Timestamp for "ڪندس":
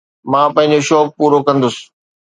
1.47-1.75